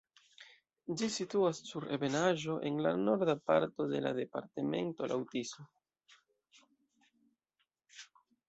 [1.01, 5.69] Ĝi situas sur ebenaĵo en la norda parto de la departemento laŭ Tiso.